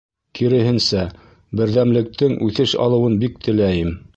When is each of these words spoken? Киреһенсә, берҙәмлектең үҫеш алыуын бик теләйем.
Киреһенсә, 0.37 1.03
берҙәмлектең 1.61 2.35
үҫеш 2.49 2.77
алыуын 2.87 3.19
бик 3.25 3.41
теләйем. 3.49 3.95